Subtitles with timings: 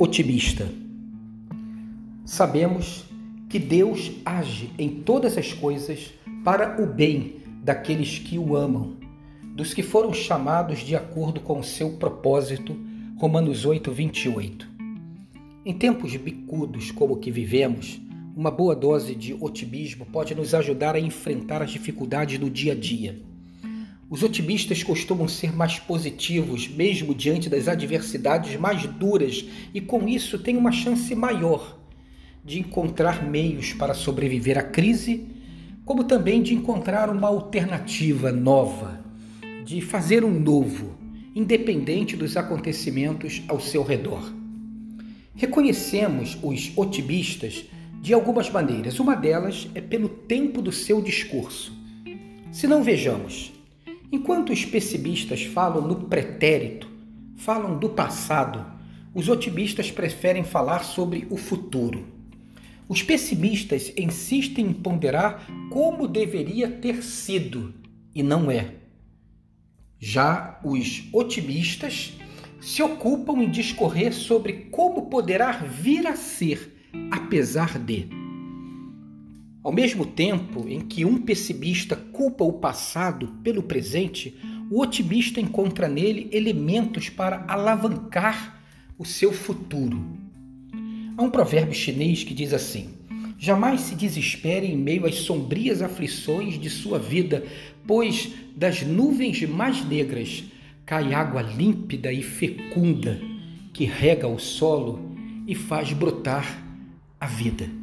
[0.00, 0.66] otimista.
[2.24, 3.04] Sabemos
[3.50, 8.96] que Deus age em todas as coisas para o bem daqueles que o amam,
[9.54, 12.74] dos que foram chamados de acordo com o seu propósito.
[13.18, 14.66] Romanos 8, 28.
[15.66, 18.00] Em tempos bicudos como o que vivemos,
[18.34, 22.76] uma boa dose de otimismo pode nos ajudar a enfrentar as dificuldades do dia a
[22.76, 23.20] dia.
[24.10, 30.36] Os otimistas costumam ser mais positivos, mesmo diante das adversidades mais duras, e com isso
[30.36, 31.78] têm uma chance maior
[32.44, 35.28] de encontrar meios para sobreviver à crise,
[35.84, 39.00] como também de encontrar uma alternativa nova,
[39.64, 40.98] de fazer um novo,
[41.32, 44.32] independente dos acontecimentos ao seu redor.
[45.36, 47.64] Reconhecemos os otimistas
[48.02, 48.98] de algumas maneiras.
[48.98, 51.72] Uma delas é pelo tempo do seu discurso.
[52.50, 53.52] Se não vejamos,
[54.12, 56.88] Enquanto os pessimistas falam no pretérito,
[57.36, 58.66] falam do passado,
[59.14, 62.06] os otimistas preferem falar sobre o futuro.
[62.88, 67.72] Os pessimistas insistem em ponderar como deveria ter sido
[68.14, 68.74] e não é.
[69.98, 72.12] Já os otimistas
[72.60, 78.19] se ocupam em discorrer sobre como poderá vir a ser, apesar de.
[79.62, 84.34] Ao mesmo tempo em que um pessimista culpa o passado pelo presente,
[84.70, 88.58] o otimista encontra nele elementos para alavancar
[88.98, 90.02] o seu futuro.
[91.16, 92.94] Há um provérbio chinês que diz assim:
[93.38, 97.44] Jamais se desespere em meio às sombrias aflições de sua vida,
[97.86, 100.42] pois das nuvens mais negras
[100.86, 103.20] cai água límpida e fecunda
[103.74, 105.14] que rega o solo
[105.46, 106.64] e faz brotar
[107.20, 107.79] a vida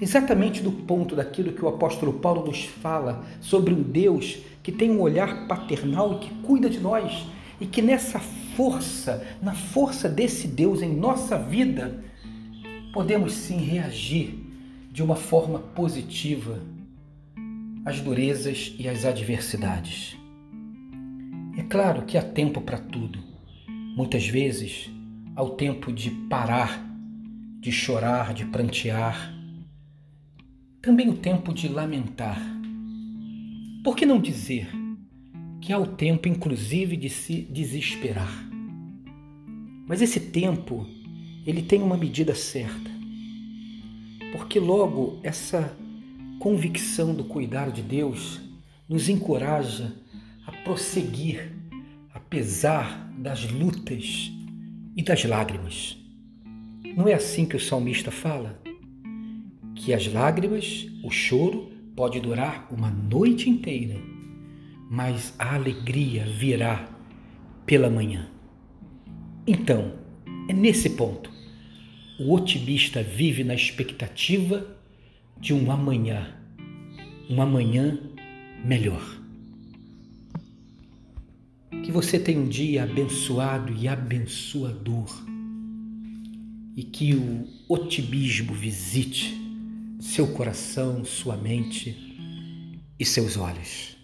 [0.00, 4.90] exatamente do ponto daquilo que o apóstolo Paulo nos fala sobre um Deus que tem
[4.90, 7.26] um olhar paternal e que cuida de nós
[7.60, 12.02] e que nessa força, na força desse Deus em nossa vida,
[12.92, 14.38] podemos sim reagir
[14.90, 16.60] de uma forma positiva
[17.84, 20.16] às durezas e às adversidades.
[21.56, 23.18] É claro que há tempo para tudo.
[23.96, 24.90] Muitas vezes
[25.36, 26.82] há o tempo de parar,
[27.60, 29.39] de chorar, de prantear,
[30.82, 32.40] também o tempo de lamentar.
[33.84, 34.68] Por que não dizer
[35.60, 38.48] que há o tempo, inclusive, de se desesperar?
[39.86, 40.86] Mas esse tempo,
[41.46, 42.90] ele tem uma medida certa.
[44.32, 45.76] Porque logo essa
[46.38, 48.40] convicção do cuidar de Deus
[48.88, 49.94] nos encoraja
[50.46, 51.52] a prosseguir,
[52.14, 54.32] apesar das lutas
[54.96, 55.98] e das lágrimas.
[56.96, 58.60] Não é assim que o salmista fala?
[59.90, 64.00] Que as lágrimas, o choro, pode durar uma noite inteira,
[64.88, 66.88] mas a alegria virá
[67.66, 68.30] pela manhã.
[69.44, 69.94] Então,
[70.48, 71.28] é nesse ponto.
[72.20, 74.64] O otimista vive na expectativa
[75.40, 76.36] de um amanhã,
[77.28, 77.98] um amanhã
[78.64, 79.20] melhor.
[81.82, 85.20] Que você tenha um dia abençoado e abençoador
[86.76, 89.49] e que o otimismo visite
[90.00, 91.94] seu coração, sua mente
[92.98, 93.99] e seus olhos.